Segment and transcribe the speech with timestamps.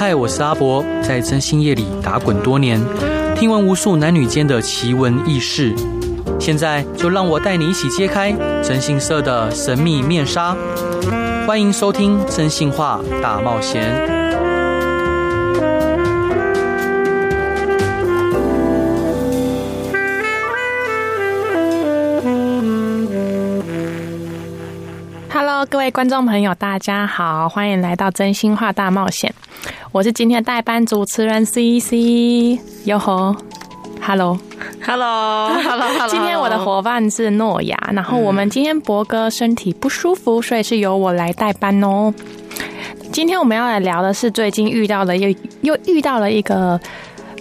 [0.00, 2.80] 嗨，我是阿博，在真心夜里打滚多年，
[3.34, 5.74] 听闻无数男女间的奇闻异事。
[6.38, 8.30] 现在就让我带你一起揭开
[8.62, 10.56] 真心社的神秘面纱。
[11.48, 13.92] 欢迎收听《真心话大冒险》。
[25.32, 29.34] Hello，各位观众朋友，大家好，欢迎来到《真心话大冒险》。
[29.98, 33.34] 我是今天的代班主持人 CC，哟吼
[34.00, 36.06] ，Hello，Hello，Hello，Hello。
[36.08, 42.14] 今天我的伙伴是诺亚，然后我们今天博哥身体不舒服，所以是由我来代班哦。
[43.10, 46.80] 今天我们要来聊的是最近遇到的又又遇到了一个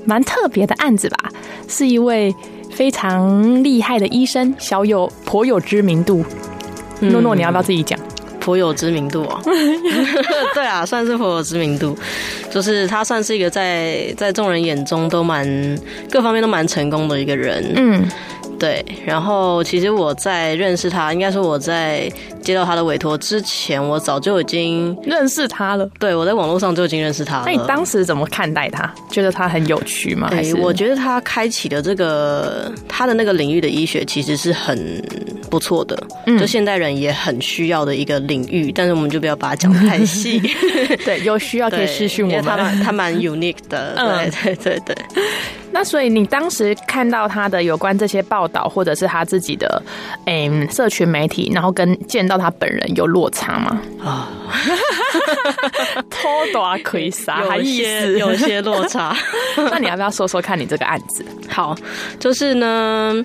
[0.03, 1.29] 蛮特别的案子吧，
[1.67, 2.33] 是一位
[2.71, 6.25] 非常厉害的医生，小有颇有知名度。
[7.01, 7.99] 诺诺，你要不要自己讲？
[8.47, 9.41] 颇有知名度哦，
[10.55, 11.97] 对啊，算是颇有知名度，
[12.49, 15.45] 就是他算是一个在在众人眼中都蛮
[16.09, 18.07] 各方面都蛮成功的一个人，嗯。
[18.59, 25.87] 对，然后其实我在认识他，应该说我在接到他的委托之前，我早就已经认识他了。
[25.99, 27.43] 对，我在网络上就已经认识他了。
[27.45, 28.91] 那你当时怎么看待他？
[29.11, 30.29] 觉得他很有趣吗？
[30.31, 35.01] 还是我觉得他开启的这个他的那个领域的医学其实是很
[35.49, 38.71] 不错的，嗯，就现代人也很需要的一个领域。
[38.71, 40.41] 但是我们就不要把它讲得太细。
[41.05, 42.43] 对，有需要可以私讯我们。
[42.43, 44.95] 他蛮他蛮 unique 的，对对对对。
[45.77, 49.79] 那所以你当时看到他的有关这些报道，或者是他自己的
[50.25, 53.79] 诶社群媒体，然后跟见到他本人有落差吗？
[54.03, 54.27] 啊，
[56.09, 59.15] 偷大亏杀，有一些有些落差。
[59.69, 61.23] 那你要不要说说看你这个案子？
[61.47, 61.75] 好，
[62.19, 63.23] 就是呢。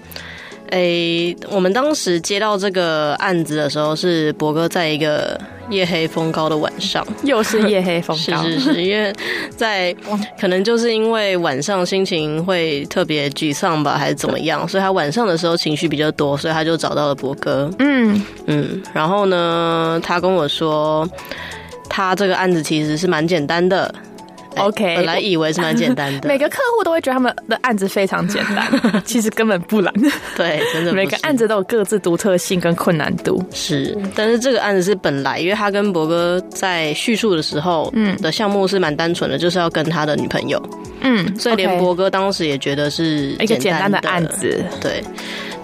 [0.72, 9.12] 诶、欸，我们当时接到这个案子的时候，是博哥在一个夜黑风高的晚上，又是夜黑风高， 是是是，因为
[9.54, 9.94] 在
[10.40, 17.70] 可能就是因为晚上心情会特别沮丧吧，还是怎么样，所以他晚上的时候情绪比较多，所以他就找到了博哥。
[17.78, 21.06] 嗯嗯，然后呢，他跟我说，
[21.86, 23.94] 他这个案子其实是蛮简单的。
[24.56, 28.66] OK，本来以为是蛮简单的，每个客户都会觉得他们的案子非常简单，
[29.04, 29.92] 其实根本不难。
[30.36, 33.42] 对，真的，每个案子都有各自独特性跟困难度。
[33.52, 40.62] 是，但是这个案子是本来，因为他跟博哥在叙述的时候，嗯，的项目是蛮单纯的，就是要跟他的女朋友，
[41.00, 44.64] 嗯，所以连博哥当时也觉得是一个简单的案子。
[44.80, 45.02] 对，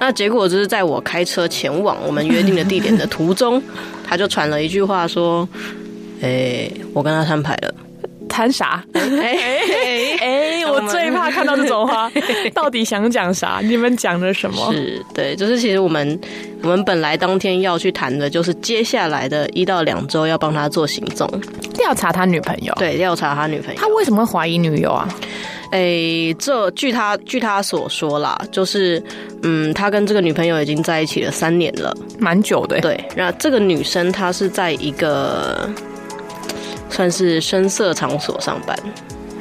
[0.01, 3.63] 那结果就是在我开车前往我们约定的地点的途中，
[4.07, 5.49] 他就传了一句话说
[6.23, 7.75] ：“哎，我跟他摊牌了。”
[8.39, 8.85] 谈啥？
[8.95, 10.67] 哎哎哎！
[10.71, 12.09] 我最怕看到这种话，
[12.55, 13.59] 到底想讲啥？
[13.61, 14.71] 你们讲的什么？
[14.73, 16.17] 是对，就是其实我们
[16.63, 21.29] 我们本来当天要去谈的，就是接下来的一到两周要帮他做行踪，
[21.75, 22.73] 调查他女朋友。
[22.79, 23.81] 对，调查他女朋友。
[23.81, 25.09] 他为什么会怀疑女友啊？
[25.73, 29.03] 哎、欸，这据他据他所说啦，就是
[29.43, 32.81] 嗯，他跟这个女朋友已经在一起了三年了，蛮久的。
[32.81, 35.69] 对，那这个女生她是在一个。
[36.91, 38.77] 算是深色场所上班，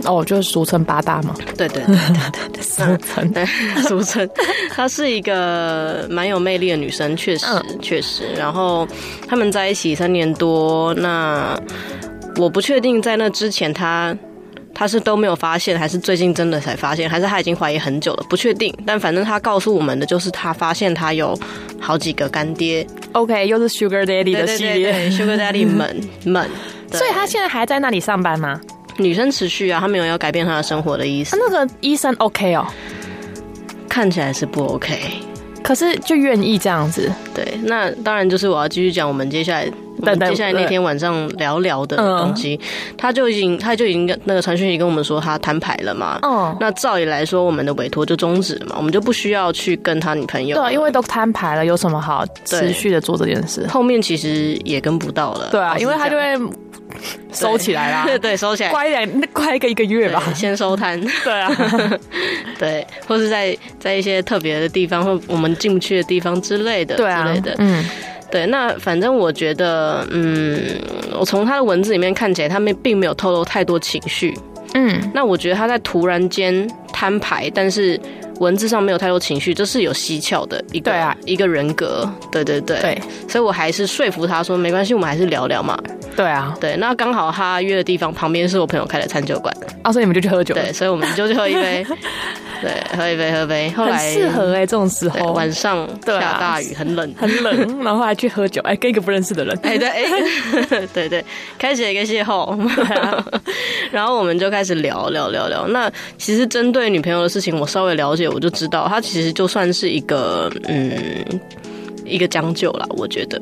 [0.06, 1.35] 哦，就是俗称八大嘛。
[1.58, 3.46] 对对对对对，俗称对
[3.84, 4.30] 俗称。
[4.69, 7.46] 她是一个蛮有魅力的女生，确实
[7.81, 8.24] 确实。
[8.38, 8.88] 然后
[9.28, 11.59] 他们在一起三年多，那
[12.38, 14.16] 我不确定在那之前她
[14.74, 18.72] 她是都没有发现，还是最近真的才发现，还是她已经怀疑很久了，不确定。
[18.85, 21.38] 但反正她告诉我们的就是，她发现她有
[21.79, 22.85] 好几个干爹。
[23.14, 26.47] OK，又是 Sugar Daddy 的系列，对对对对，Sugar Daddy 们们。
[26.91, 28.59] 所以他现在还在那里上班吗？
[28.97, 31.37] 女生持续啊，他没有要改变他的生活的意思。
[31.37, 32.65] 那个医生 OK 哦，
[33.87, 34.99] 看起来是不 OK，
[35.63, 37.11] 可是就愿意这样子。
[37.33, 39.71] 对，那当然就是我要继续讲我们接下来。
[40.03, 42.59] 等接下来那天晚上聊聊的东西，
[42.97, 46.19] 他就已经他就已经跟那个传讯息跟我们说他摊牌了嘛。
[46.24, 50.56] 嗯，那照理来说，我们的委托就终止了嘛，我们就不需要去跟他女朋友。
[50.62, 53.66] 对，因为都摊牌了，有什么好持续的做这件事？
[53.68, 55.50] 后面其实也跟不到了。
[55.52, 56.52] 对啊，因为他就会
[57.31, 58.03] 收起来啦。
[58.06, 61.00] 对， 对，收起来，乖一点，乖一个一个月吧，先收摊。
[61.23, 61.52] 对啊，
[62.59, 67.84] 对，或是在在一些特别的地方或我们进不去的地方之类的，对啊，之类的，嗯。
[68.29, 70.59] 对，那反正我觉得，嗯，
[71.18, 74.34] 我从他的文字里面看起来，他们并没有透露太多情绪，
[74.74, 78.00] 嗯，那我觉得他在突然间摊牌，但是
[78.39, 85.78] 文字上没有太多情绪，这是有蹊跷的一个，对啊，一个人格，对对对，对，所以我还是说服他说没关系，我们还是聊聊嘛，
[86.16, 91.85] 对啊，对，那刚好他约的地方旁边是我朋友开的餐酒馆，啊，所以你们就去喝酒，对，所以我们就去喝一杯。
[92.59, 93.69] 对，喝一杯，喝一杯。
[93.69, 95.31] 后来很适合哎，这种时候。
[95.31, 100.03] 晚上下大雨，很冷，很冷，然后还去喝酒，哎，跟一个不认识的人，哎，对，哎，
[100.91, 101.23] 对对，
[101.59, 102.57] 开始了一个邂逅，
[103.91, 105.67] 然后我们就开始聊聊聊聊。
[105.67, 105.87] 那
[106.17, 110.91] 其实针对女朋友的事情，我稍微了解，我就知道，他其实就算是一个嗯，
[112.06, 113.41] 一个将就啦，我觉得。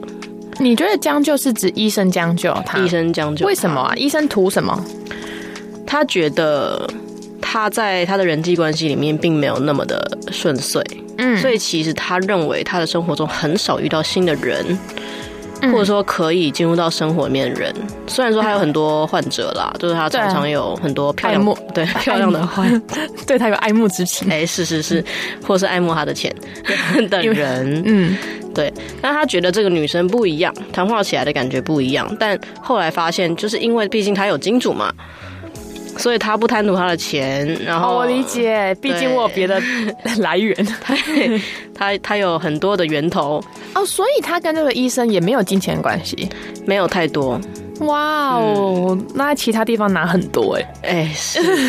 [0.58, 2.80] 你觉得将就是指医生将就他？
[2.80, 3.46] 医生将就？
[3.46, 3.94] 为什么啊？
[3.96, 4.86] 医生图什么？
[5.86, 6.90] 他觉得
[7.42, 10.82] 他在他的人际关系里面并没有那么的顺遂，
[11.18, 14.66] 嗯，所以其实他认为他的生活中很少遇到新的人，
[15.62, 17.74] 嗯、或者说可以进入到生活里面的人。
[18.08, 22.82] 虽然说他有很多患者啦，嗯、就是他常常有很多漂亮慕 对漂亮的患，
[23.26, 24.28] 对他有爱慕之情。
[24.30, 25.04] 哎、欸，是是是，
[25.46, 26.34] 或是爱慕他的钱
[27.10, 28.18] 的人，嗯。
[28.56, 32.10] 对，但他觉得这个女生不一样，谈话起来的感觉不一样。
[32.18, 34.94] 但后来发现，就是因为毕竟他有金主嘛，
[35.98, 37.48] 所以他不贪图他的钱。
[37.64, 39.62] 然后、哦、我理解，毕竟我有别的
[40.20, 40.96] 来源，他
[41.74, 43.44] 他他有很多的源头
[43.74, 46.30] 哦，所以他跟这个医生也没有金钱关系，
[46.66, 47.40] 没有太多。
[47.82, 51.12] 哇哦，嗯、那在其他地方拿很多哎哎。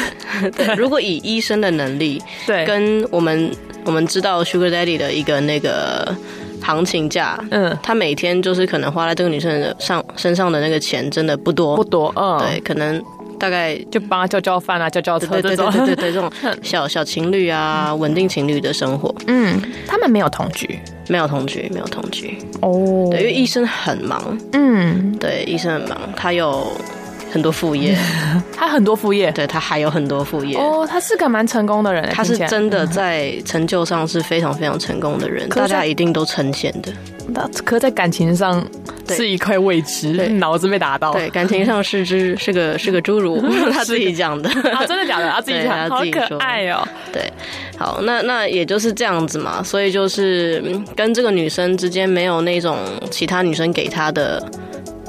[0.77, 3.51] 如果以医生的能力，对，跟我们
[3.85, 6.15] 我们知道 Sugar Daddy 的一个那个。
[6.63, 13.01] 行情价，嗯，他每天就是可能花在这个女生的上身上的那个钱真的不多，不多，嗯，对，可能
[13.39, 16.31] 大概就帮他叫叫饭啊，叫叫车，对对对对对，这种
[16.63, 20.79] 小小情侣啊，稳定情侣的生活，嗯，他们没有同居，
[21.09, 26.67] 没有同居，没有同居，哦，对，因为医生很忙，嗯，对，医生很忙，他有。
[27.37, 27.95] 很多副业，
[28.57, 30.87] 他很多副业，对，他还有很多副业哦。
[30.89, 36.91] 他是个蛮成功的人，他是真的在成就上是非常非常成功的人，大家一定都称羡的。
[37.29, 38.67] 那可在感情上
[39.11, 41.13] 是一块未知，脑子被打到。
[41.13, 45.29] 对，感情上是只是个是个侏儒， 他自己讲的啊，真的假的？
[45.29, 46.89] 他自己讲，好可爱哦。
[47.13, 47.31] 对，
[47.77, 52.79] 好，那那也就是这样子嘛，所以就是跟这个女生之间没有那种
[53.11, 54.43] 其他女生给他的。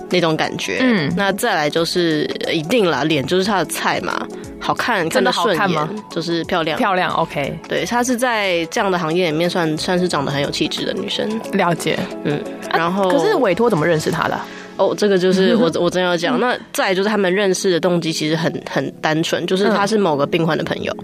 [0.09, 4.25] 那种感觉，嗯，那再来就是一定啦，脸就是他的菜嘛，
[4.59, 5.89] 好看，真的好看吗？
[6.09, 14.39] 就是漂亮，漂亮，OK，对，她是在这样的行业里面算算是长得很有气质的女生，了解，嗯，然后、啊、可是委托怎么认识她的？
[14.77, 20.95] 哦，这个就是 我我真要讲，那再就是他们认识的动机其实很很单纯，就是他是某个病患的朋友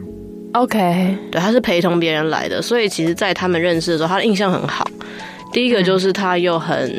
[0.53, 4.87] ，OK，对，他是陪同别人来的，所以其实，在他们认识的时候，他的印象很好。
[5.51, 6.91] 第一个就是他又很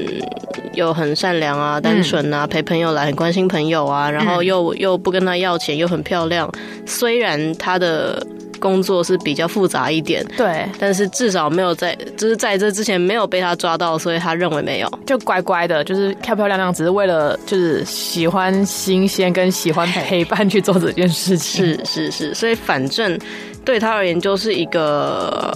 [0.74, 6.50] 又很善良啊，单纯啊，陪朋友来，很关心朋友啊，然后又又不跟他要钱，又很漂亮。
[6.86, 8.24] 虽然他的
[8.60, 21.64] 工作是比较复杂一点，对，但是至少没有在就是在这之前没有被他抓到，所以他认为没有，就乖乖的，就是漂漂亮亮，只是为了就是喜欢新鲜跟喜欢陪伴去做这件事情。
[21.64, 23.18] 是是是，所以反正
[23.64, 25.52] 对他而言就是一个。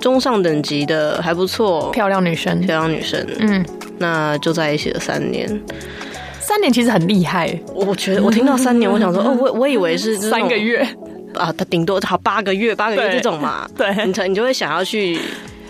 [0.00, 3.66] 中上等级的还不错，漂亮女生，漂亮女生，嗯，
[3.98, 5.48] 那就在一起了三年，
[6.40, 7.58] 三年其实很厉害。
[7.74, 10.86] 我觉得我听到三年，我想说，哦，我 我以为是三个月
[11.34, 15.18] 啊，他顶多好八个月，八个月这种嘛，对，你你就会想要去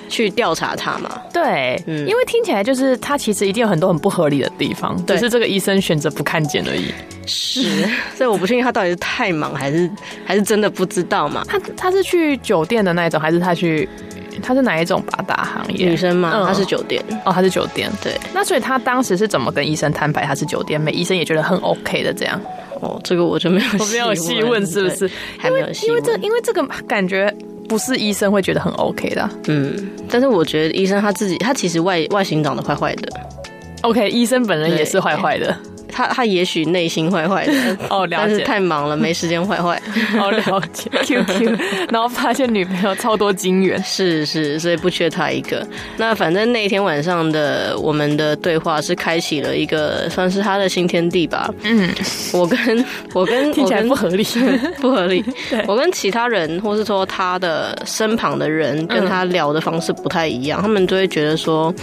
[0.09, 6.93] 去调查他嘛，对，嗯，因为听起来就是他其实一定有很多很不合理的地方，只是这个医生选择不看见而已。
[7.27, 7.63] 是，
[8.17, 9.91] 所以我不确定他到底是太忙，还是
[10.25, 11.45] 还是真的不知道嘛？
[11.49, 13.89] 他他是去酒店的那一种，还是他去？
[14.43, 15.89] 他是哪一种八大行业？
[15.89, 16.33] 女生吗？
[16.35, 17.91] 嗯、他是酒店哦，他是酒店。
[18.03, 20.25] 对，那所以他当时是怎么跟医生摊牌？
[20.25, 22.41] 他是酒店，美医生也觉得很 OK 的这样。
[22.81, 25.11] 哦，这个我就没有，我没有细问，是不是？
[25.39, 27.33] 还没有细问，因为这因为这个感觉
[27.69, 29.29] 不是医生会觉得很 OK 的。
[29.49, 33.09] 嗯，但是我觉得医生他自己，他其实外外形长得坏坏的。
[33.83, 35.57] OK，医生本人也是坏坏的。
[35.99, 37.53] 他他也许内心坏坏的
[37.91, 39.81] 哦，了解，但是太忙了，没时间坏坏。
[40.17, 40.89] 哦，了解。
[41.03, 41.59] Q Q，
[41.91, 45.67] 然后发现女朋友超多金元，是是，所以不缺他一个。
[45.97, 51.53] 那反正那一天晚上的我们的对话是开启了一个算是他的新天地吧。
[51.65, 51.91] 嗯，
[52.33, 54.25] 我跟我跟 听起来不合理，
[54.81, 55.25] 不合理。
[55.51, 61.75] 对，我跟其他人或是说他的身旁的人跟他聊的方式不太一样，他们就会觉得说，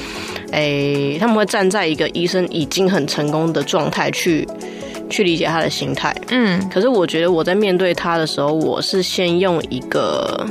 [0.53, 4.05] 哎，他们会站在一个医生已经很成功的状态。
[4.12, 4.48] 去
[5.10, 10.46] 去理解他的心态，嗯，可是我觉得我在面对他的时候，我是先用一个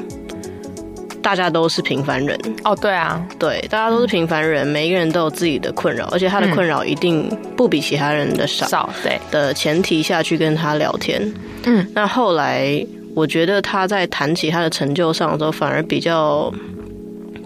[1.23, 2.39] 大家都是平凡人。
[2.65, 9.19] 哦，对啊，对，大家都是平凡人，每一个人都有自己的困扰，而且他的困扰一定不比其他人的少，少对。
[9.31, 11.35] 的前提下去跟他聊天，
[11.65, 16.53] 嗯，那后来我觉得他在谈起他的成就上的时候，反而比较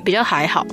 [0.05, 0.67] 比较还好。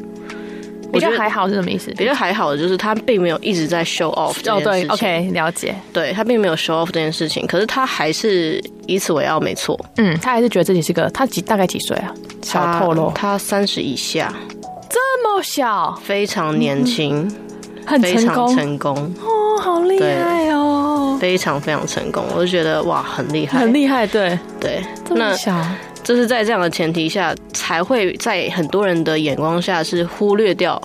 [0.96, 1.92] 比较还好是什么意思？
[1.92, 4.90] 比较还好的就是他并没有一直在 show off 这件事情。
[4.90, 5.76] 哦，对，OK，了解。
[5.94, 9.80] 对，他并没有 show off 这件事情，可是他还是以此为傲，没错。
[9.98, 12.14] 嗯，他还是觉得自己是个他几大概几岁啊？
[12.42, 14.34] 小透露，他三十以下，
[14.90, 17.36] 这么小，非常年轻，嗯，
[17.86, 25.56] 很成功，成功哦，好厉害哦，非常非常成功，我就觉得哇，很厉害，很厉害，对对，这么小。
[26.06, 30.80] 就是在这样的前提下，才会在很多人的眼光下是忽略掉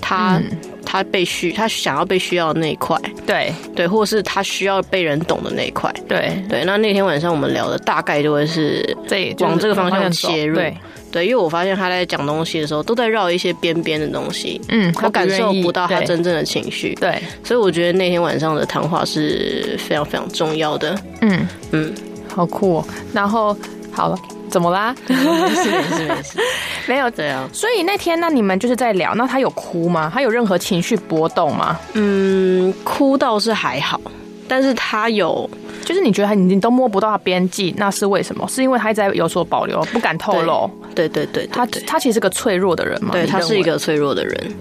[0.00, 0.44] 他，嗯、
[0.84, 3.52] 他被需他想要被需要的那一块，对。
[3.76, 6.42] 对，或是他需要被人懂的那一块，对。
[6.48, 6.64] 对。
[6.64, 8.96] 那那天晚上我们聊的大概就会是
[9.40, 10.74] 往这个方向切入，对
[11.12, 21.46] 对，因为我发现他在讲东西的时候都在绕一些边边的东西，嗯，我感受不到他真正的情绪，对，所以我觉得那天晚上的谈话是非常非常重要的，嗯。
[21.72, 21.92] 嗯，
[22.34, 22.86] 好酷哦。
[23.12, 23.54] 然后
[23.90, 24.18] 好了。
[24.52, 24.94] 怎么啦？
[25.08, 26.38] 没事没事没事，
[26.86, 27.48] 没 有这样。
[27.54, 30.10] 所以那天那你们就是在聊，那他有哭吗？
[30.12, 31.78] 他有任何情绪波动吗？
[31.94, 33.98] 嗯，哭倒是还好，
[34.46, 35.48] 但是他有，
[35.86, 38.46] 就是你觉得他你都摸不到他边际，那是为什么？
[38.46, 40.70] 是因为他一直在有所保留，不敢透露。
[40.94, 43.12] 对对对，对，他他其实是个脆弱的人嘛。
[43.12, 44.54] 对，他是一个脆弱的人。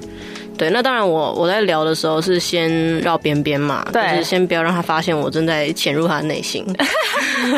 [0.62, 6.64] 对，那当然我，我我在聊的时候是先绕边边嘛，对，就是先不要让他发现我正在潜入他的内心。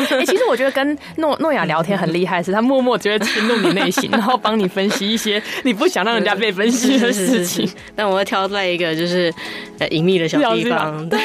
[0.08, 7.70] 欸、其实我觉得跟诺诺亚聊天很厉害，是他默默就会侵入你内心，然后帮你分析一些你不想让人家被分析的事情。
[7.94, 9.30] 但我会挑在一个就是
[9.78, 11.06] 呃隐秘的小地方。
[11.10, 11.20] 对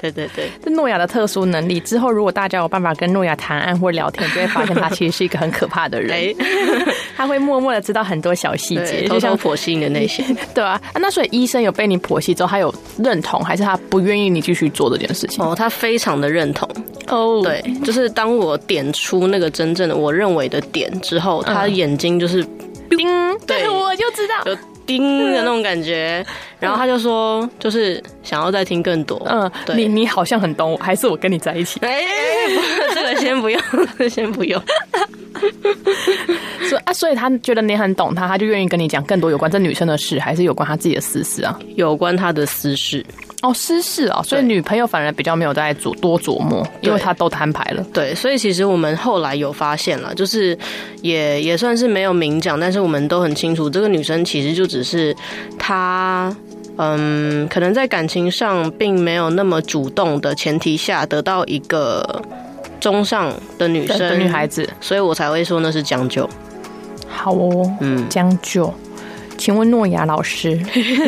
[0.00, 1.80] 对对对，这诺亚的特殊能力。
[1.80, 6.32] 之后如果大家有办法跟诺亚谈案或聊天，就会发现他其实是一个很可怕的人。
[7.16, 10.24] 他会默默的知道很多小细节，就像剖析你的内心。
[10.54, 11.23] 对啊，那所以。
[11.26, 15.44] 医生有被你剖析之后，他有认同，还是他不愿意你继续做这件事情？
[15.44, 16.68] 哦，他非常的认同。
[17.08, 22.44] 哦，对，就是当我点出那个真正的我认为的点之后，他的眼睛就是
[22.90, 23.08] 叮，
[23.46, 26.24] 对，我就知道，就叮的那种感觉。
[26.60, 29.20] 然后他就说，就是想要再听更多。
[29.28, 31.80] 嗯，对，你你好像很懂我，还是我跟你在一起？
[31.80, 32.02] 哎，
[32.94, 33.60] 这个先不用，
[34.10, 34.60] 先不用。
[36.68, 41.58] 所以啊，所以他觉得你很懂他，他就愿意跟你讲更多有关这女生的事，还是有关他自己的私事啊？
[41.74, 43.04] 有关他的私事
[43.42, 44.22] 哦，私事哦。
[44.24, 47.84] 所以女朋友反而比较没有在琢多琢磨，因为他都摊牌了。
[47.92, 50.56] 对，所以其实我们后来有发现了，就是
[51.02, 55.14] 也也算是没有明讲，但是我们都很清楚，这个女生其实就只是
[55.58, 56.34] 她，
[56.76, 62.22] 嗯，可能在感情上并没有那么主动的前提下得到一个。
[62.80, 66.28] 中上的女生的女孩子，所以我才会说那是将就。
[67.08, 68.70] 好哦，嗯，将就。
[69.38, 70.60] 请问诺亚老师，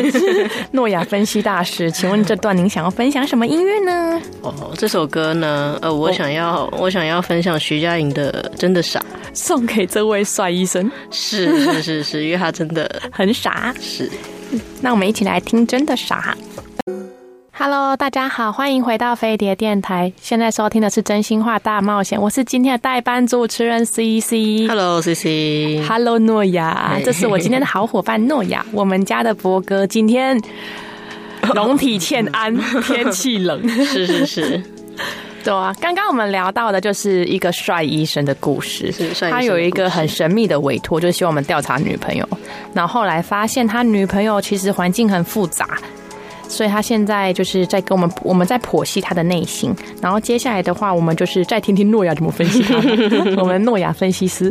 [0.71, 4.19] 诺亚分析大师，请问这段您想要分享什么音乐呢？
[4.41, 8.99] 哦，这首歌呢，呃，我想要，哦、我想要分享徐佳莹的《真的傻》，
[9.33, 10.89] 送给这位帅医生。
[11.11, 13.71] 是是是是，因为他真的很傻。
[13.79, 14.09] 是，
[14.81, 16.35] 那我们一起来听《真的傻》。
[17.59, 20.13] Hello，大家好，欢迎回到飞碟电台。
[20.21, 24.67] 现在收听的是《真心话大冒险》，我是今天的代班主持人 CC。
[24.67, 25.83] Hello，CC。
[25.87, 28.63] Hello，诺亚，这是我今天的好伙伴诺亚。
[28.71, 30.39] 我们家的博哥今天
[31.55, 33.67] 龙体欠安， 天气冷。
[33.67, 34.63] 是是是，
[35.47, 35.73] 对啊。
[35.79, 39.31] 刚刚我们聊到的就是一个帅医生的故事，是帅。
[39.31, 42.27] 他有一个很神秘的委托，就是希望我们调查女朋友。
[42.73, 45.77] 然后后来发现他女朋友其实环境很复杂。
[46.49, 49.75] 所以他现在就是在跟我们，我们在剖析他的内心。
[50.01, 52.75] 然后接下来的话，我们就是再听听诺亚怎么分析他。
[53.41, 54.49] 我们诺亚分析师，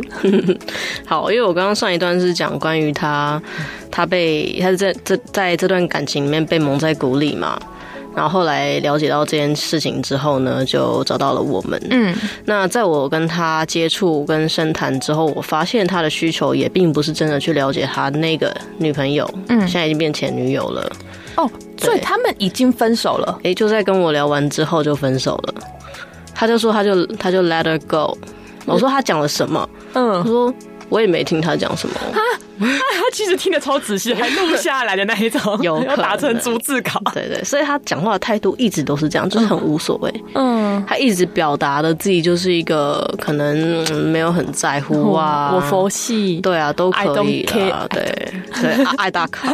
[1.07, 3.41] 好，因为我刚刚上一段是讲关于他，
[3.89, 7.59] 他被他是在这在这段感情里面被蒙在鼓里嘛。
[8.17, 11.79] 然后后来了解到这件事情之后呢，就找到了我们。
[11.91, 20.91] 嗯，那在我跟他接触跟深谈之后，我发现他的需求也并不是真的去了解他那个女朋友，嗯，现在已经变前女友了。
[21.35, 21.47] 哦，
[21.79, 23.37] 所以他们已经分手了。
[23.43, 25.53] 哎，就在跟我聊完之后就分手了。
[26.33, 28.17] 他就说他就他就 let her go。
[28.65, 29.69] 我说他讲了什么？
[29.93, 30.51] 嗯，他说
[30.89, 31.95] 我也没听他讲什么。
[32.59, 36.91] 他其实听得超仔细， 还录下来的那一种，有要打成逐字稿。
[37.13, 40.13] 对对，所以他讲话的态度一直都是这样，就是很无所谓。
[40.33, 43.55] 嗯，他一直表达的自己就是一个可能
[44.09, 48.03] 没有很在乎啊， 我佛系，对啊，都可以啊，对
[48.61, 49.53] 对，爱大卡。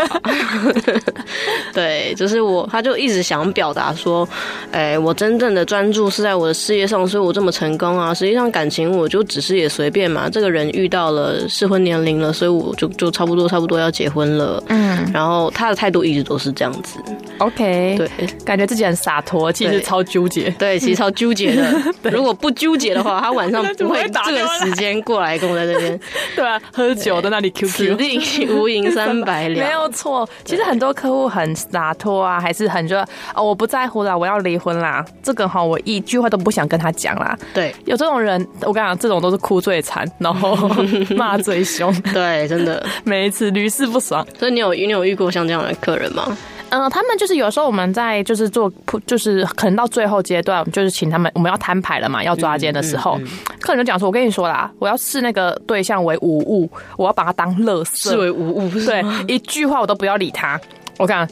[1.74, 4.28] 对，就是我，他就一直想表达说，
[4.72, 8.14] 哎，我真正的专注是在我的事业上，所以我这么成功啊。
[8.14, 10.30] 实际上感情我就只是也随便嘛。
[10.30, 12.90] 这个人遇到了适婚年龄了，所以我就。
[12.98, 14.64] 就差不多差不多要结婚了。
[14.68, 17.00] 嗯，然后他的态度一直都是这样子。
[17.40, 18.10] OK，对，
[18.46, 20.50] 感觉自己很洒脱，其实超纠结。
[20.52, 21.74] 对，其实超纠结的。
[22.12, 26.00] 如果不纠结的话，他晚上不会这个时间过来跟我在这边。
[26.36, 29.68] 对啊，喝酒在那里 QQ，此地无银三百两。
[29.68, 35.04] 没有错，其实很多客户很洒脱啊，还是很说哦，我不在乎啦，我要离婚啦。
[35.22, 37.38] 这个哈，我一句话都不想跟他讲啦。
[37.54, 40.56] 对，有这种人，我跟你讲，这种都是哭最惨，然后
[41.18, 41.94] 骂最凶。
[42.14, 44.26] 对，真的， 每一次屡试不爽。
[44.38, 46.38] 所以你有你有遇过像这样的客人吗？
[46.70, 48.72] 嗯，他们就是有时候我们在就是做，
[49.06, 60.60] 就是可能到最后阶段，就是请他们我们要摊牌了嘛，要抓奸的时候，嗯嗯嗯、客人就讲说：“我跟你说啦，我要视那个对象为无物，我要把他当乐色，视为无物，对，一句话我都不要理他。”
[60.98, 61.28] 我看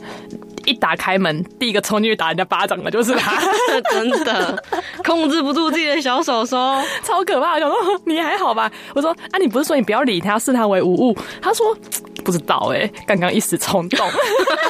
[0.66, 3.42] 一打开门，第一个冲进去打人家巴掌的就是他，
[3.92, 4.64] 真的
[5.04, 6.58] 控制不住自己的小手手，
[7.04, 7.54] 超可怕。
[7.56, 8.72] 我想说 你还好吧？
[8.94, 11.18] 我说啊，你不是说你不要理他，视他为无物？
[11.42, 11.76] 他说。
[12.24, 14.08] 不知道哎、欸，刚刚一时冲动，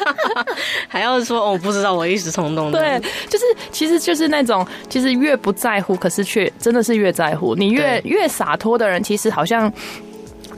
[0.87, 2.71] 还要说哦，不知道我一时冲动。
[2.71, 2.97] 对，
[3.29, 7.53] 就是其实就是那种，其实越不在乎，可是却真的是越在乎。
[7.53, 9.69] 你越越洒脱的人，其实好像。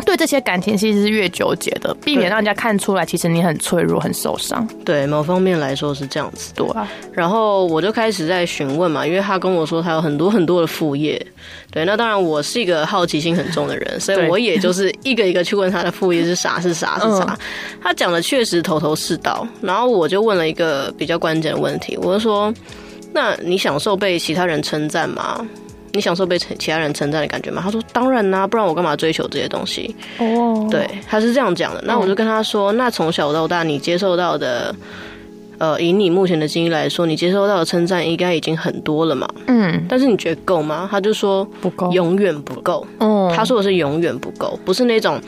[0.05, 4.67] 对这些感情其实是越纠结的，避免让人家看出来，其实你很脆弱、很受伤。
[4.83, 6.51] 对，某方面来说是这样子。
[6.55, 11.25] 对啊，然后我就开始在询问嘛，因为他跟我说他有很多很多的副业。
[11.71, 17.37] 对，那当然我是一个好奇心很重的人， 所以我也就是一个一个去问他的副业是啥是啥是啥。
[17.81, 22.53] 他讲的确实头头是道，然后我就问了一个比较关键的问题，我就说：
[23.13, 25.45] 那你享受被其他人称赞吗？
[25.93, 27.61] 你享受被其他人称赞的感觉吗？
[27.63, 29.95] 他说当然啦、啊，不然我干嘛追求这些东西？
[30.17, 30.71] 哦，oh.
[30.71, 31.83] 对，他是这样讲的。
[31.85, 34.75] 那我就跟他说，那从小到大你接受到的，
[35.59, 39.29] 呃，以你目前的经历来说，你接受到的称赞应该已经很多了嘛？
[39.45, 40.87] 嗯，但是你觉得够吗？
[40.89, 42.83] 他就说不够，永远不够。
[42.97, 45.21] 哦，他说的是永远不够，不是那种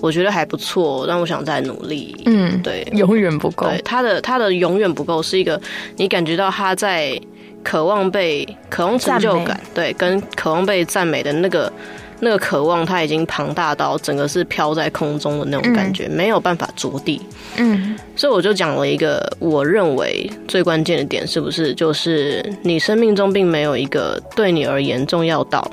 [0.00, 2.14] 我觉得还不错，但我想再努力。
[2.26, 3.66] 嗯，对，永远不够。
[3.66, 5.60] 对，他的他的永远不够是一个
[5.96, 7.20] 你感觉到他在。
[7.62, 11.72] 渴望被渴望成就感，对，跟渴望被赞美的那个
[12.20, 17.20] 那个渴望，它已经庞大到整个是飘在空中的那种感觉，嗯、没有办法着地。
[17.56, 25.70] 嗯，所以我就讲了一个我认为最关键的点，是不是就是你生命中并没有一个对你而言重要到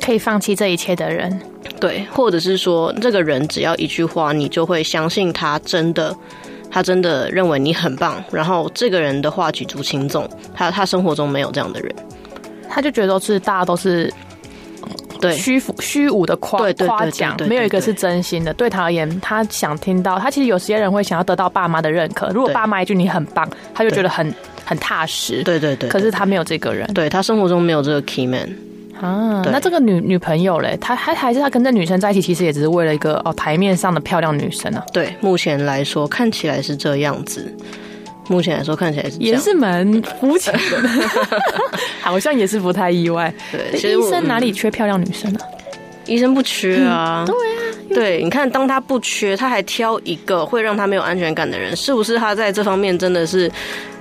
[0.00, 1.40] 可以放弃这一切的人，
[1.80, 6.14] 对，或者是说这个人只要一句话，你就会相信他真的。
[6.70, 10.28] 他真的认为你很棒，然后这个人的话举足轻重。
[10.54, 11.94] 他他生活中没有这样的人，
[12.68, 14.12] 他就觉得是大家都是
[15.20, 18.52] 对虚浮虚无的夸夸奖，没有一个是真心的。
[18.54, 22.28] 对他而言，他想听到他其实有些人会想要得到爸妈的认可。
[22.30, 24.32] 如果爸妈一句你很棒，他就觉得很
[24.64, 25.42] 很踏实。
[25.42, 25.88] 对对对。
[25.88, 28.48] 可是他没有这个人，对他生活中没有这个 key man。
[29.00, 34.84] 啊，那这个女女朋友嘞，她还还是她跟这女生在一起，其实也只是为了一个哦台面上的漂亮女生啊。
[34.92, 37.54] 对，目前来说看起来是这样子。
[38.28, 40.88] 目前来说看起来是也是蛮肤浅的，
[42.02, 43.32] 好像也是不太意外。
[43.50, 45.38] 对，其实医生哪里缺漂亮女生呢？
[45.40, 45.48] 啊？
[46.04, 47.24] 医生不缺啊。
[47.26, 47.60] 嗯、对啊，
[47.94, 53.50] 对，你看，当他不缺，他还挑一个会让他没有安全感的人，是不是他在这方面真的是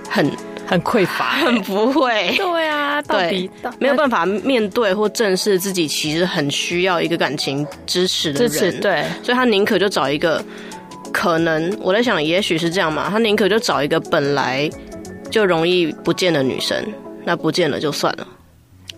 [0.09, 0.29] 很？
[0.67, 2.35] 很匮乏， 很不会。
[2.35, 8.51] 对啊，到底对没有办法面对或正视自己，其实很需要一个感情支持的人。
[8.51, 10.43] 支持，对，所以他宁可就找一个，
[11.13, 13.09] 可能我在想，也许是这样嘛。
[13.09, 14.69] 他宁可就找一个本来
[15.31, 16.85] 就容易不见的女生，
[17.23, 18.27] 那不见了就算了。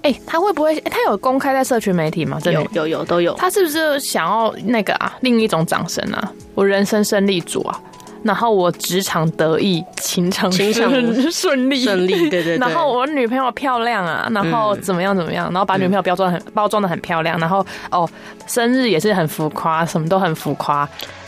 [0.01, 0.73] 哎、欸，他会不会？
[0.75, 2.39] 欸、他有公开在社群媒体吗？
[2.45, 3.34] 有有有都有。
[3.34, 5.17] 他是不是想要那个啊？
[5.19, 6.32] 另一种掌声啊？
[6.55, 7.82] 我人生胜利组啊？
[8.23, 10.73] 然后我职场得意，情场顺
[11.32, 12.58] 顺利顺利，对对对。
[12.58, 18.10] 然后我女朋友漂亮啊，然后怎么样怎么样，然后把女朋友包装很包装的很漂亮，然后哦，
[18.45, 20.79] 生日也是很浮夸，什么都很浮夸，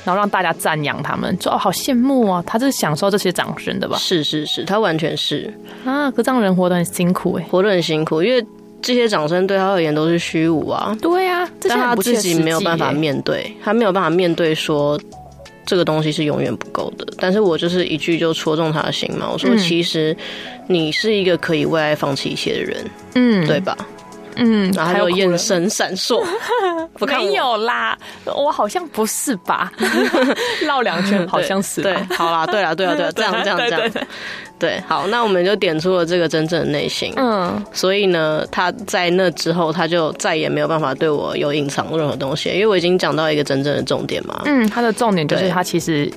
[0.03, 3.97] 然后让大家赞扬他们，说哦好羡慕啊，他是享受这些掌声的吧？
[3.97, 5.53] 是是是，他完全是
[5.85, 8.45] 啊，可这样人活得很辛苦哎，活得很辛苦，因为
[8.81, 10.93] 这些掌声对他而言都是虚无啊。
[11.01, 14.99] 对啊，但他自己没有办法面对，他没有办法面对说。
[15.65, 19.29] 这个东西是永远不够的，但是我就是一句就戳中他的心嘛。
[19.31, 20.15] 我说，其实
[20.67, 23.77] 你是一个可以为爱放弃一切的人，嗯，对吧？
[24.37, 26.23] 嗯，然后他就眼神闪烁，
[27.05, 29.71] 没有啦，我好像不是吧？
[30.63, 34.07] 绕两圈好像是，对，好啦，对啦，对啦，对啦，这样这样这样。
[34.61, 37.11] 对，好，那我们就点出了这个真正的内心。
[37.17, 44.43] 嗯，所以呢，他在那之后，他就再也没有办法对我有隐藏任何东西，因为我已经讲到一个真正的重点嘛。
[44.45, 46.07] 嗯，他的重点就是他其实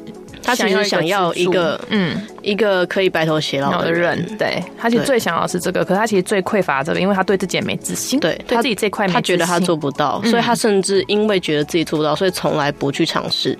[0.42, 2.20] 他其实想要一个嗯。
[2.42, 13.56] 一个可以白头偕老的人，对，他其实最想要的是这个，可是他其实最匮乏这个，因为他对自己也没自信，对，他自己这块他觉得他做不到，所以他甚至因为觉得自己做不到，所以从来不去尝试，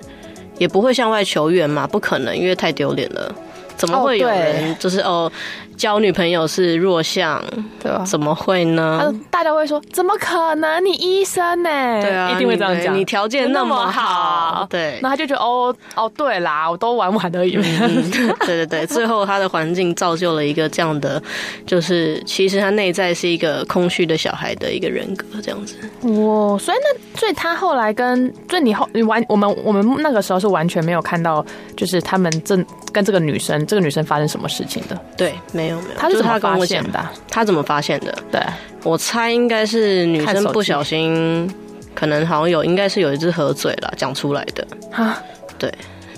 [0.59, 3.33] 也不会向外求援嘛，不可能，因为太丢脸了，
[3.77, 5.31] 怎么会有人就是哦？
[5.77, 7.43] 交女朋友是弱项，
[7.79, 8.03] 对吧？
[8.05, 9.13] 怎么会呢？
[9.29, 10.83] 大家会说，怎么可能？
[10.85, 11.69] 你医生呢？
[12.01, 12.95] 对啊，一定会这样讲。
[12.95, 17.51] 你条件那么好，对，那他就觉得哦哦，对啦，我都玩玩而已。
[17.55, 21.21] 对对对， 最后他的环境造就了一个这样的，
[21.65, 25.75] 就是其实他内在是一个空虚的小孩的一个人格，这样子。
[26.03, 34.97] 哇，所以那所以他后来跟，所以你后你完，我们我们那个时候是完全没有看到，就是他们正跟这个女生，这个女生发生什么事情的。
[35.17, 35.64] 对，没。
[35.65, 36.99] 没有没有，他是他跟我讲的？
[37.29, 38.13] 他怎么发现的？
[38.31, 38.41] 对，
[38.83, 41.49] 我猜应该是女生不小心，
[41.93, 44.65] 可能好像有，应该是有一只喝醉了讲出来的。
[44.91, 45.17] 哈，
[45.57, 45.73] 对，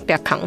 [0.06, 0.40] 别扛，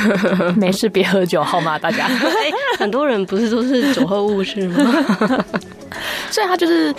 [0.56, 1.78] 没事别喝酒好吗？
[1.78, 5.44] 大家，欸， 很多人不是都是酒后误事吗？
[6.30, 6.94] 所以他就是。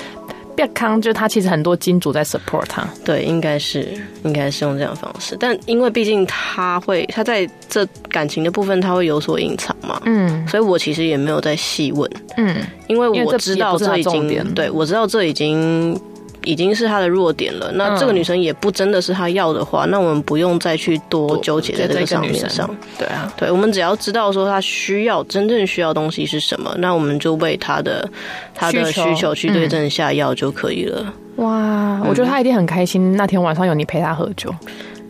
[0.56, 3.88] 别康，就是他其实很多金主在 support 他，对，应该是
[4.24, 16.00] 应该是用这样的方式，但因为毕竟他会他在这感情的部分他会有所隐藏嘛，嗯，所以我其实也没有在细问，嗯，因为我知道这已经对我知道这已经。
[16.46, 17.72] 已经是他的弱点了。
[17.74, 22.70] 那这个女生也不真的是他要的话，嗯、那我们不用再去多纠结在这个上面上。
[22.98, 28.08] 对啊，对，我们只要知道说他需要真正需要东西是什么，那我们就为他的
[28.54, 31.14] 他的需求去对症下药就可以了。
[31.38, 34.54] 嗯、哇，我觉得他一定很开心，那天晚上有你陪他喝酒。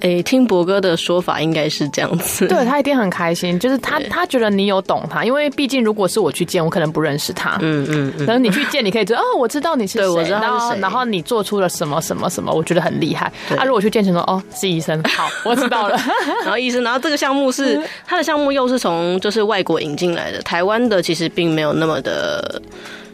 [0.06, 2.48] 诶、欸，听博哥的说法，应该是这样子。
[2.48, 7.58] 对，他一定很开心，就是他他觉得你有懂他，因为毕竟如果是我去见，我可能不认识他。
[7.60, 8.26] 嗯嗯嗯。
[8.28, 10.76] 然后你去见，你可以知道哦，我知道你是谁，对，我知道。
[10.80, 13.34] 然后你做出了什么什么什么，我觉得很厉害。
[13.50, 15.98] 对啊，如果去见成说哦，是医生， 好，我知道了。
[16.46, 22.62] 然后医生，然后这个项目是他的项目，又是从就是外国引进来的，台湾的其实并没有那么的，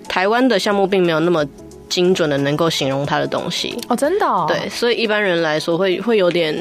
[0.09, 1.45] 台湾的项目并没有那么。
[1.91, 6.55] 精准的能够形容他的东西哦，真的、哦、对，所以一般人来说会会有点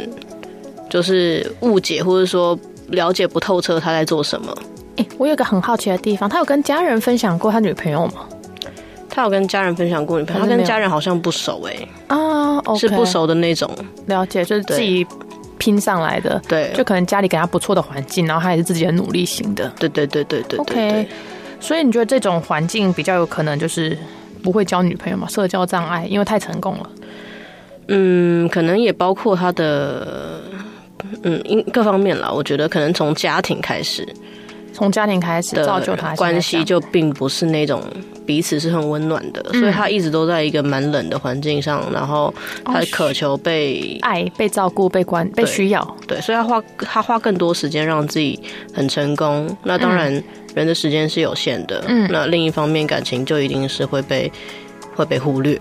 [0.89, 4.53] 就是误解，或者说了解不透彻他在做什么。
[4.97, 8.27] 哎、欸，我有个很好奇的地方，他有跟家人分享过他女朋友吗？
[9.09, 13.71] 他有跟家人分享过女朋友，他跟家人好像不熟哎、欸、啊，okay、是不熟的那种。
[14.07, 15.07] 了解，就是自己
[15.59, 20.59] 拼上来的，对，就可能家里给他不错的环境，然后他也是自己很努力型的，对对对对对，对。
[20.59, 21.09] OK，
[21.61, 23.97] 所以你觉得这种环境比较有可能就是。
[24.43, 25.29] 不会交女朋友嘛？
[25.29, 26.91] 社交障碍，因为太成功了。
[27.89, 30.41] 嗯，可能也包括他的，
[31.23, 32.31] 嗯，因各方面啦。
[32.31, 34.07] 我觉得可能从家庭开始，
[34.73, 37.83] 从家庭开始造就他关系就并不是那种
[38.31, 42.33] 彼此是很温暖的，嗯、所以他一直都在一个蛮冷的环境上，然后
[42.65, 45.97] 他渴求被爱、被照顾、被关、被需要。
[46.07, 48.39] 对，所以他花他花更多时间让自己
[48.73, 49.57] 很成功。
[49.65, 50.15] 那当然。
[50.15, 54.31] 嗯人的时间是有限的，嗯，那另一方面感情就一定是会被
[54.97, 55.57] 会被忽略。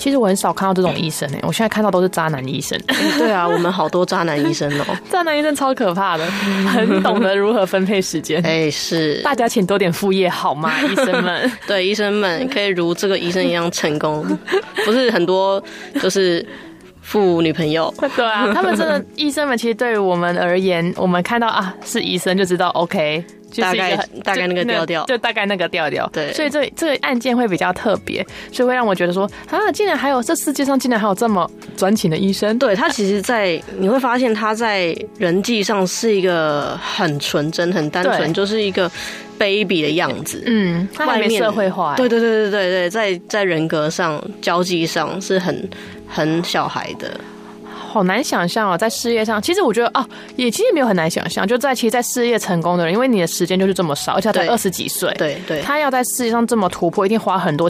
[0.00, 2.76] 其实我很少看到这种医生诶、欸，我现在看到都是渣男医生。
[2.88, 6.24] 欸、对啊，我们好多渣男医生哦、喔， 渣男医生超可怕的，
[6.66, 8.40] 很懂得如何分配时间。
[8.46, 10.72] 哎、欸，是，大家请多点副业好吗？
[10.82, 14.26] 医生们，对，医生们可以如这个医生一样成功，
[14.84, 15.62] 不是很多
[16.02, 16.44] 就是。
[17.02, 23.24] 妇女朋友，对啊，他们真的医生们其实对于我们而言，我们看到啊是医生就知道 OK，
[23.56, 26.08] 大概大概那个调调，就大概那个调调。
[26.12, 32.58] 对，所以这这个案件会比较特别，所以会让我觉得说啊，竟然还有这世界上竟然还有这么专情的医生。
[32.58, 38.90] 对，他其实，在你会发现他在人际上是一个很纯真、很单纯，就是一个
[39.38, 40.42] baby 的样子。
[40.46, 41.96] 嗯，他还没社会化。
[41.96, 45.68] 对对对对对对，在在人格上、交际上是很。
[46.12, 47.08] 很小孩的，
[47.90, 51.44] 好难想象哦，在事业上，其实我觉得哦，也其实没有很难想象。
[51.46, 57.68] 就在其实，在事业成功的人，因为你的时间就是这么少，而且他才二十几岁，对对，他要在事业上这么突破，一定花很多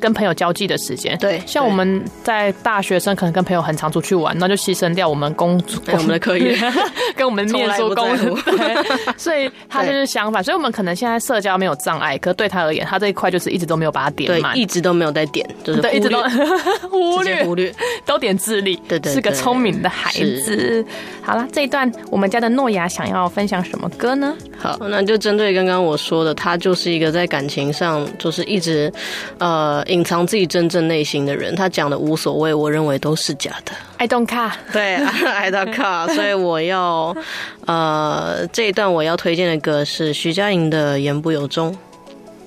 [0.00, 1.18] 跟朋友交际的时间。
[1.18, 6.56] 对，像我们在大学生，可能跟朋友很常出去玩，那就牺牲掉我们工作、我们的课业，
[7.14, 8.38] 跟我们念书工 作。
[9.18, 16.22] 所以他就是相反，所以我们可能现在社交没有障碍，可是对他而言，他这一块就是一直都没有把它点满，一直都没有在点，就是对，一直都
[16.88, 17.74] 忽略忽略。
[18.06, 20.84] 都点智力，对，对对，是个聪明的孩子。
[21.22, 24.34] 好了，这一段我们家的诺亚想要分享什么歌呢？
[24.58, 28.92] 好，那就针对刚刚我说的，他就是一个在感情上就是一直
[29.38, 31.54] 呃隐藏自己真正内心的人。
[31.54, 33.72] 他讲的无所谓，我认为都是假的。
[33.98, 34.94] I don't care，对，
[35.26, 36.08] I don't care。
[36.14, 37.14] 所以我要
[37.66, 41.72] 呃这一段我要推荐的歌是徐佳莹的《言不由衷》，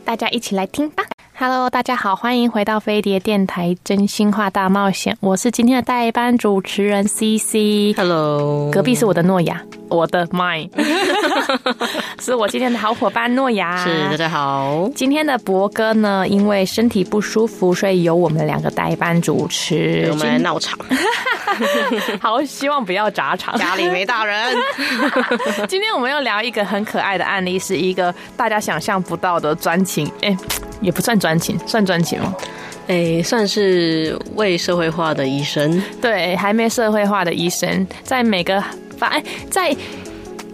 [0.04, 1.04] 大家一起来听吧。
[1.42, 5.18] Hello，大家好，欢迎回到飞碟电台真心话大冒险。
[5.22, 7.98] 我是今天的代班主持人 CC。
[7.98, 10.70] Hello，隔壁是我的诺亚，我的 Mine，
[12.22, 13.84] 是我今天的好伙伴诺亚。
[13.84, 14.88] 是，大家好。
[14.94, 20.10] 今天的博哥呢，因为身体不舒服，所以由我们两个代班主持。
[20.12, 20.78] 我们来闹场。
[22.22, 23.58] 好，希望不要砸场。
[23.58, 24.56] 家里没大人。
[25.68, 30.08] 今天我们要聊一个很可爱的案例，是一个大家想象不到的专情。
[30.22, 30.38] 哎。
[30.82, 32.36] 也不算专情，算专情吗？
[32.88, 35.82] 哎、欸，算是未社会化的医生。
[36.02, 38.62] 对，还没社会化的医生，在每个
[38.98, 39.74] 方哎，在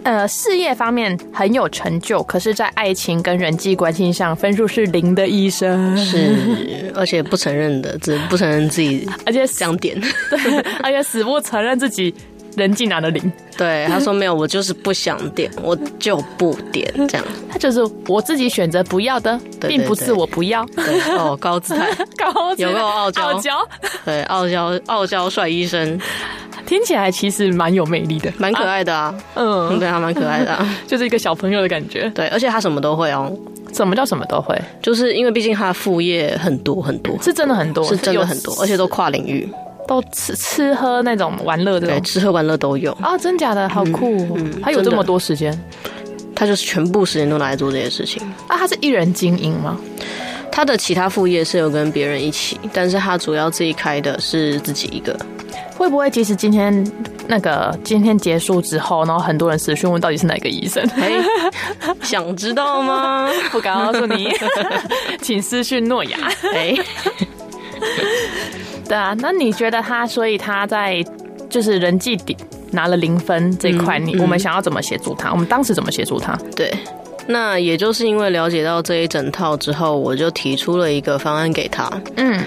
[0.04, 5.96] 呃事业方面很有成就，可是，在爱情跟人际关系上分数是零的医生。
[5.96, 9.98] 是，而且不承认的，只不承认自己， 而且想点，
[10.30, 12.14] 对，而且死不承认自己。
[12.56, 17.26] 人竟拿的零，对，他说没有，我就是不想点，我就不点，这样。
[17.48, 20.64] 他就是我自己选择不要的，并不是我不要。
[20.76, 23.22] 对哦，高姿态， 高有没有傲娇？
[23.22, 23.68] 傲娇，
[24.04, 25.98] 对，傲娇，傲娇帅医生，
[26.66, 29.14] 听起来其实蛮有魅力的，蛮可爱的啊。
[29.34, 32.10] 嗯，对，他蛮可爱的， 就是一个小朋友的感觉。
[32.14, 33.32] 对，而且他什么都会哦。
[33.72, 34.58] 什么叫什么都会？
[34.82, 39.46] 就是因为毕竟他的副业很多很多，是真的很多，是真的很多，而且都跨领域。
[39.88, 45.58] 都吃吃喝那种玩乐的，对，吃喝玩乐都有啊，真假的好酷，哦，嗯，他有这么多时间，
[46.34, 48.56] 他就是全部时间都拿来做这些事情啊。
[48.58, 49.76] 他是一人经营吗？
[50.52, 55.18] 他的其他副业是有跟别人一起，但是他主要自己开的是自己一个。
[55.76, 56.84] 会不会其实今天
[57.28, 60.84] 那个今天结束之后，然后很多人私讯问到底是哪个医生？
[60.96, 61.12] 哎，
[62.02, 63.30] 想知道吗？
[63.50, 64.28] 不敢告诉你，
[65.22, 66.18] 请私讯诺亚。
[66.52, 66.76] 哎。
[68.88, 71.04] 对啊，那你觉得他，所以他在
[71.50, 72.36] 就是人际底
[72.70, 75.30] 拿了零分这一块，你、嗯嗯、我们想要怎么协助他？
[75.30, 76.34] 我们当时怎么协助他？
[76.56, 76.72] 对，
[77.26, 81.90] 那也就是因为了解到这一整套之后，我就提出了一个方案给他。
[82.16, 82.42] 嗯，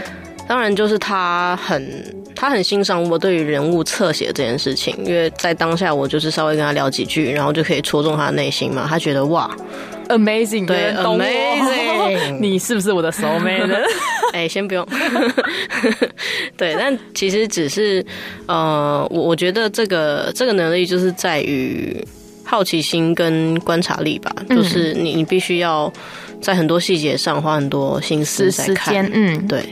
[0.48, 2.04] 当然就是他很
[2.36, 8.88] 他很欣赏我对于人物侧写这件事情，因为在当下我就是稍微跟他聊几句，然后就可以戳中他的内心嘛。
[8.90, 9.50] 他觉得哇
[10.10, 11.51] ，amazing，对，amazing，
[12.39, 13.69] 你是不是我的 soul mate？
[14.34, 14.88] 哎、欸，先不用。
[16.56, 18.06] 对，但其实只是，
[18.45, 22.06] 呃，我我觉得这个这个能力就是在于
[22.45, 25.91] 好奇心跟观察力吧，嗯、就是你你必须要
[26.41, 29.10] 在很多细节上花很多心思在看。
[29.13, 29.63] 嗯，对。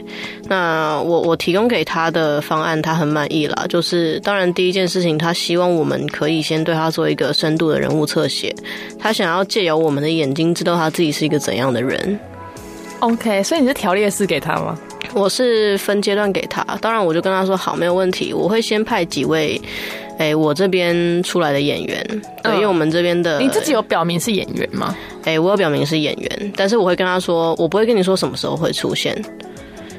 [0.46, 3.64] 那我我提供给他的方案，他很满意啦。
[3.68, 8.54] 就是当然第一件事情，他希望我们可以先对他做一个深度的人物侧写，
[8.98, 12.18] 他想要借由我们的眼睛知道他自己是一个怎样的人。
[13.00, 14.78] OK，所以你是条列式给他吗？
[15.12, 18.32] 我是分阶段给他，当然我就跟他说好，没有问题。
[18.32, 19.60] 我会先派几位，
[20.18, 24.94] 哎、欸，我这边出来的演员，对，因为我们这边的，你自己有表明是演员吗？
[25.24, 29.20] 哎、欸，我有表明是演员，但是我会跟他说，我不会跟你说什么时候会出现。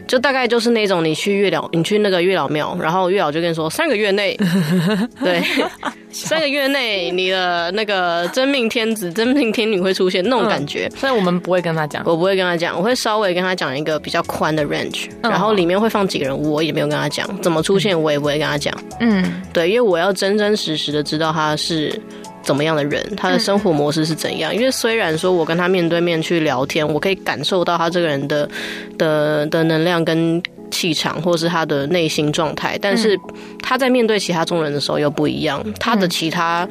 [0.08, 4.38] 就大概就是那种你去月老，你去那个月老庙，然后月老就跟你说三个月内，
[5.24, 5.42] 对，
[6.12, 10.90] 三个月内你的那个真命天子、真命天女会出现那种感觉。
[10.98, 18.76] 所以我们不会跟他讲，我不会跟他讲，我会稍微跟他讲一个比较宽的 range，然后里面会放几个人，我也没有跟他讲怎么出现，我也不会跟他讲。
[19.00, 22.00] 嗯，对，因为我要真真实实的知道他是。
[22.42, 24.54] 怎么样的人，他的生活模式是怎样？
[24.54, 28.50] 嗯、因为虽然说我跟他面对面去聊天，我可以感受到他这个人的
[28.98, 33.20] 的的能量跟气场，或是他的内心状态，但是
[33.62, 36.68] 他在面对其他众人的时候又不一样，他的其他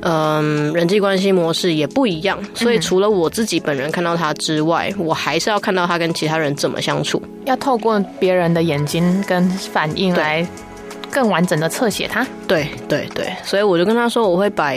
[0.00, 2.38] 嗯、呃、人际关系模式也不一样。
[2.54, 10.46] 所以除了我自己本人看到他之外，我还是要看到他跟其他人怎么相处，要透过别人的眼睛跟反应来。
[11.14, 14.76] 更完整的侧写他，对对对，所以我就跟他说我会摆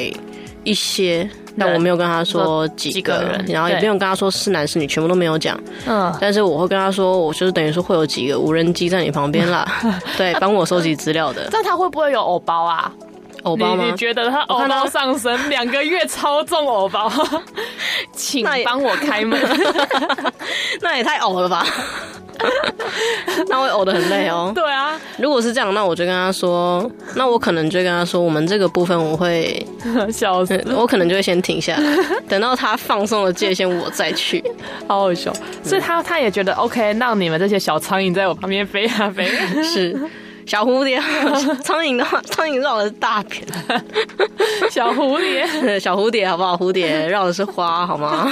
[0.63, 5.59] 一些，但我没有跟他说几个，人，然后也不用跟他说是男是女，全部都没有讲。
[5.87, 9.65] 嗯，但是我会跟他说，我就是等于说会有几个无人机在你旁边啦，
[10.15, 11.47] 对，帮我收集资料的。
[11.51, 12.91] 那他会不会有偶包啊？
[13.43, 13.85] 偶包吗？
[13.89, 17.09] 你觉得他偶包上身两个月超重偶包，
[18.13, 19.39] 请帮我开门，
[20.81, 21.65] 那也太偶了吧？
[23.49, 24.51] 那会呕得很累哦。
[24.53, 29.65] 对啊，如果是这样，那我就跟他说，那我可能就跟他说，我们这个部分我会
[30.11, 31.97] 笑死，我可能就会先停下来，
[32.27, 34.43] 等到他放松了界限，我再去。
[34.87, 39.25] 好好笑，所以他他也觉得 OK，让你们这些小苍蝇在我旁边飞啊飞。
[39.63, 39.97] 是。
[40.47, 40.99] 小蝴蝶，
[41.61, 43.45] 苍蝇的话，苍蝇绕的是大片。
[44.71, 46.55] 小蝴蝶，小蝴蝶，好不好？
[46.55, 48.31] 蝴蝶绕的是花，好吗？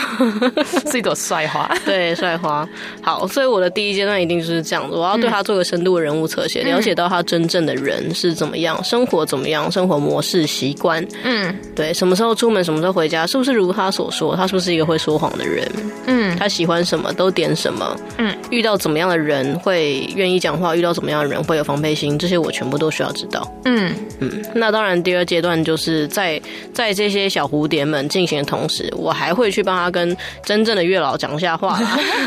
[0.90, 1.70] 是一朵帅花。
[1.86, 2.68] 对，帅花。
[3.02, 11.06] 好，所以我的第一阶段一定就是这样子，我要对他做个深度的人物侧写，嗯、了解到他真正的人是怎么样，生活怎么样，生活模式、习惯。
[11.24, 15.70] 嗯，对，什么时候出门，什么时候回家，是不是如他所说，他是不是一个会说谎的人？
[16.08, 16.16] 嗯。
[16.16, 23.46] 嗯，他喜欢什么都点什么，嗯，遇到怎么样的人会愿意讲话，遇到怎么样的人会有防备心，这些我全部都需要知道。
[23.66, 26.40] 嗯嗯，那当然，第二阶段就是在
[26.74, 31.80] 在这些小蝴蝶们进行的同时，我还会去帮他跟真正的月老讲一下话，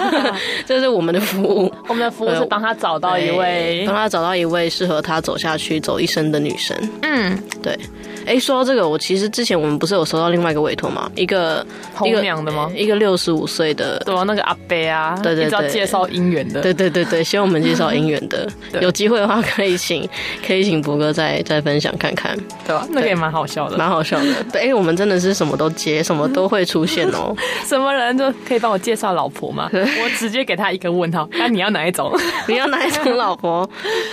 [0.66, 1.72] 这是我们的服务。
[1.88, 6.76] 我们的服务是帮他找到一位，帮他找到一位适合他走下去、走一生的女神。
[7.02, 7.78] 嗯，对。
[8.26, 11.10] 哎，说到这个，我其实之前我们不是有收到另外一个委托吗？
[11.14, 12.70] 一个红娘的吗？
[12.76, 18.46] 一个六十五岁的，对啊，那个阿伯啊，对对对，介绍姻缘的，对对对对，希望我们介绍姻缘的。
[18.82, 20.08] 有机会的话，可以请
[20.46, 22.86] 可以请博哥再再分享看看，对吧？
[22.90, 24.26] 那个也蛮好笑的，蛮好笑的。
[24.52, 27.34] 对，我们真的是什么都接，什么都会出现哦。
[27.66, 29.68] 什么人都可以帮我介绍老婆吗？
[29.72, 32.12] 我直接给他一个问号，那你要哪一种？
[32.46, 33.68] 你要哪一种老婆？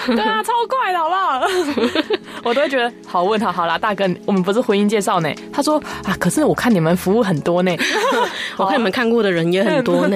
[0.08, 1.42] 对啊，超怪的好不好？
[2.44, 3.52] 我都会觉得好问号。
[3.52, 4.86] 好啦，大哥，我们不是婚姻。
[4.86, 5.34] 介绍呢？
[5.52, 7.76] 他说啊，可是我看你们服务很多呢，
[8.56, 10.16] 我看你们看过的人也很多呢。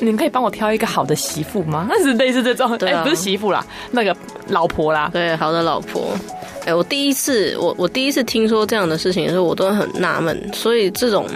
[0.00, 1.86] 你们可以帮我挑一个好的媳妇吗？
[1.88, 4.14] 那是类似这种，哎、啊欸，不是媳妇啦，那个
[4.48, 5.10] 老婆啦。
[5.12, 6.12] 对，好的老婆。
[6.60, 10.50] 哎、欸，我第一次，我我第一次听说这样的事情的时候，我都很纳闷。
[10.52, 11.26] 所以这种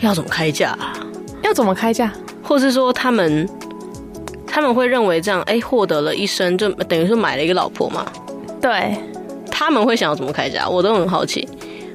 [0.00, 0.76] 要怎么开价？
[1.42, 2.12] 要怎么开价？
[2.42, 3.48] 或是说他们
[4.46, 8.06] 他们会认为这样，哎、欸，获得了一生，就等于说买了一个老婆嘛？
[8.60, 8.96] 对，
[9.50, 10.68] 他们会想要怎么开价？
[10.68, 11.48] 我都很好奇。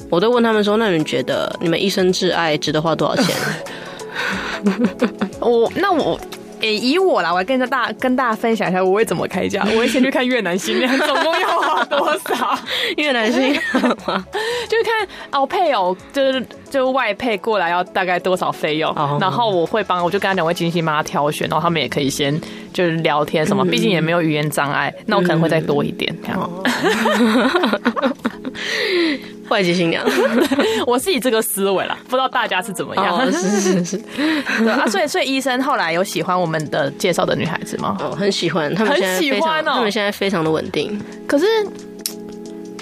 [0.10, 3.34] 我都问他们说：“那你们觉得你们一生挚爱值得花多少钱？”
[5.39, 6.19] 我那我
[6.62, 9.63] 诶，以我啦，我来跟大家跟大家分享一下，我会怎么开价？
[9.74, 12.58] 我会先去看越南新娘，总共要花多少？
[12.97, 22.39] 越南新娘 就是看哦配偶，就是就外配过来要大概多少费用，然后我会帮，我就跟他两位精心帮他挑选，然后他们也可以先
[22.71, 26.50] 就是聊天什么，毕竟也没有语言障碍，那我可能会再多一点这样。
[29.50, 30.06] 外籍新娘，
[30.88, 33.18] 我是以这个思维啦，不知道大家是怎么样？
[33.20, 33.98] 哦、是是是，
[34.64, 37.98] 对啊，所以所以医生后来有喜欢我们的介绍的女孩子吗？
[38.00, 40.98] 哦，很喜欢，他们现在非常很喜欢哦，他们现在非常的稳定。
[41.28, 41.46] 可是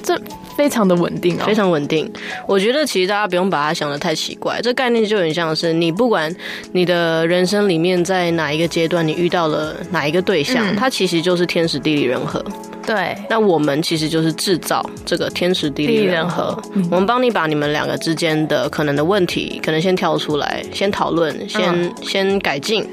[0.04, 0.16] 这
[0.56, 2.12] 非常的稳定哦，非常稳定。
[2.48, 6.32] 我觉得其实大家不用把它想的太奇怪，这概念就很像是你不管
[6.74, 12.44] 你的人生里面在哪一个阶段，你遇到了哪一个对象，嗯、它其实就是天时地利人和。
[12.90, 22.84] 对，那我们其实就是制造这个天时地利人和，我们帮你把你们两个之间的可能的问题，可能先挑出来，先讨论，先、嗯、先改进。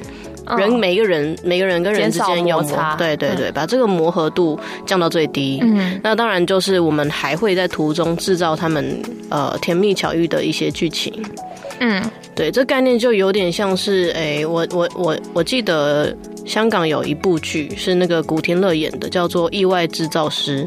[0.58, 5.58] 人每一个人每个人跟人之间有磨，对对对，把这个磨合度降到最低。
[5.62, 11.12] 嗯，那当然就是我们还会在途中制造他们呃甜蜜巧遇的一些剧情。
[11.80, 12.00] 嗯，
[12.34, 20.64] 对，这概念就有点像是，哎、欸，我我我我记得香港有一部剧是那个古天乐演的，叫做《意外制造师》。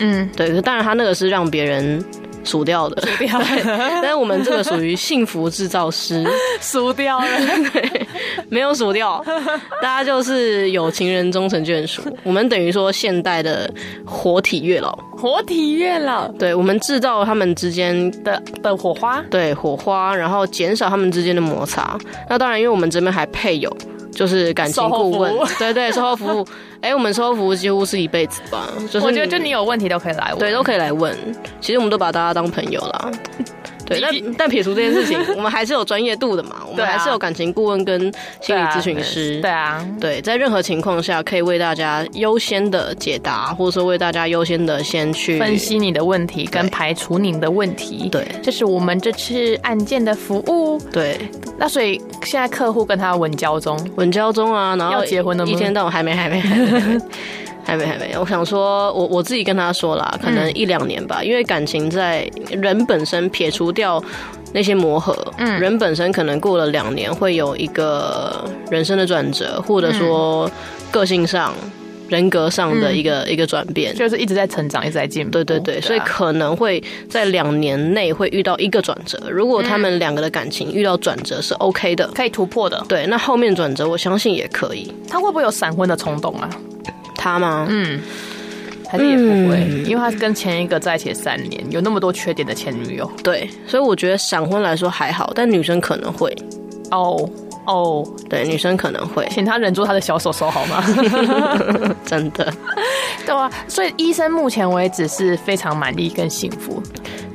[0.00, 2.04] 嗯，对，当然他那个是让别人。
[2.44, 3.46] 数掉的，数掉了。
[4.02, 6.26] 但是我们这个属于幸福制造师，
[6.60, 7.26] 数掉了，
[7.72, 8.06] 对，
[8.48, 9.24] 没有数掉，
[9.80, 12.02] 大家就是有情人终成眷属。
[12.24, 13.72] 我们等于说现代的
[14.04, 21.96] 活体月老，活体月老，对，我们制造他们之间的的火花，对，火花，然后减少他们之间的摩擦。
[22.28, 23.72] 那当然，因为我们这边还配有。
[24.12, 26.46] 就是感情顾问，对对，售后服务。
[26.82, 28.68] 哎、欸，我们售后服务几乎是一辈子吧。
[28.90, 31.16] 就是我觉得，就你有问题都可以来问，对，都可以来问。
[31.60, 33.10] 其实我们都把大家当朋友啦。
[33.92, 36.56] 对，但但撇除这件事情， 我们还是有专业度的嘛。
[36.68, 38.00] 我们还是有感情顾问跟
[38.40, 39.40] 心理咨询师。
[39.40, 48.08] 对啊，对，在任何情况下，可以为大家优先的解答，或者说为大家优先的先去分析你的问题，跟排除你的问题。
[48.10, 50.80] 对，这是我们这次案件的服务。
[50.90, 51.18] 对，
[51.58, 55.52] 那所以现在客户跟他稳交中，稳交中啊，然后要结婚的吗？
[55.52, 57.00] 一天到晚还没，还没，还没。
[57.64, 64.02] 还没还没，我想说，我我自己跟他说啦，可能一两年吧，嗯、因为感情在人本身撇除掉
[64.52, 70.50] 那些磨合，嗯，人本身可能过了两年会有一个人生的转折，或者说
[70.90, 71.70] 个性上、嗯、
[72.08, 75.30] 人格上的一个、嗯、一个转变，就是一直在成长，一直在进步。
[75.30, 79.18] 对对对，所以可能会在两年内会遇到一个转折。
[79.30, 84.92] 如果他们两个的感情遇到转折是 OK 的，可以突破的，对，那后面转折我相信也可以。
[85.08, 86.50] 他会不会有闪婚的冲动啊？
[87.22, 87.68] 他吗？
[87.70, 88.00] 嗯，
[88.90, 93.08] 还是也不会，嗯、因为他跟前一个在一起三年，有那么多缺点的前女友。
[93.22, 96.36] 对，所以我觉得闪婚来说还好，但女生可能会。
[96.90, 97.30] 哦
[97.64, 100.84] 哦，对，女生可能会，请他忍住他的小手手好吗？
[102.04, 102.52] 真的，
[103.24, 103.48] 对啊。
[103.68, 106.82] 所以医生目前为止是非常满意跟幸福，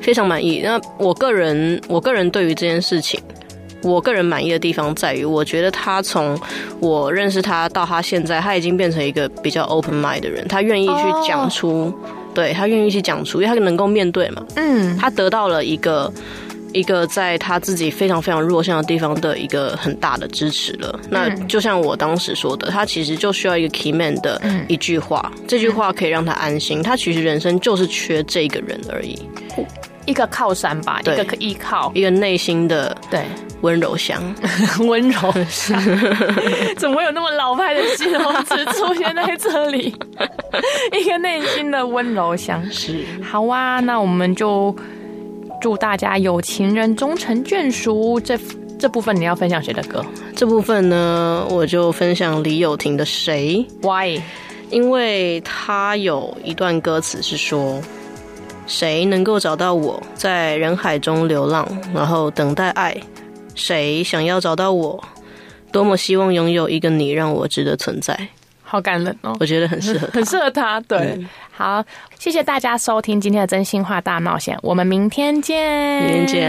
[0.02, 0.62] 非常满意。
[0.62, 3.18] 那我个人，我个人对于这件事情。
[3.84, 6.40] 我个人满意的地方在于，我觉得他从
[6.80, 10.48] 我认识他到他现在，他已经变成一个比较 open mind 的人。
[10.48, 11.94] 他愿意去讲出，
[12.34, 14.46] 对，他愿意去讲出，因为他能够面对嘛。
[14.56, 16.12] 嗯，他得到了一个。
[16.74, 21.00] 一个在他自己非常非常弱项的地方的一个很大的支持了。
[21.10, 26.84] 那就像我当时说的，他其实就需要一个 key man 的一句话，这句话可以让他安心。
[26.84, 29.18] 他其实人生就是缺这个人而已，
[30.06, 33.26] 一个靠山吧，一个可依靠，一个内心的对
[33.62, 34.22] 温柔乡，
[34.88, 35.82] 温柔乡，
[36.78, 39.96] 怎么会有那么老派的形容词出现在这里？
[41.00, 44.76] 一个内心的温柔乡是好啊，那我们就。
[45.60, 48.20] 祝大家有情人终成眷属。
[48.20, 48.38] 这
[48.78, 50.06] 这部分你要分享谁的歌？
[50.36, 53.66] 这部分呢，我就分享李友廷的《谁》。
[53.82, 54.22] Why？
[54.70, 57.82] 因为他有一段歌词是说
[58.68, 62.96] ：“谁能够找到我在人海中流浪，然后等待爱？
[63.58, 65.04] 谁想要找到我？
[65.74, 68.18] 多么希望拥有一个你，让我值得存在。”
[68.70, 70.78] 好感人哦，我觉得很适合，很适合他。
[70.82, 71.82] 对，嗯、好，
[72.20, 76.44] 谢谢大家收听今天的真心话大冒险，我们明天见，明天见。